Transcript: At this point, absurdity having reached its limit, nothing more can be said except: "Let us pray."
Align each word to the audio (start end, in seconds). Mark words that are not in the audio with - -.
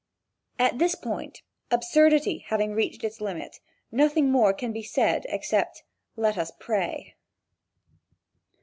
At 0.57 0.79
this 0.79 0.95
point, 0.95 1.43
absurdity 1.69 2.39
having 2.47 2.73
reached 2.73 3.03
its 3.03 3.21
limit, 3.21 3.59
nothing 3.91 4.31
more 4.31 4.51
can 4.51 4.73
be 4.73 4.81
said 4.81 5.27
except: 5.29 5.83
"Let 6.15 6.39
us 6.39 6.51
pray." 6.59 7.13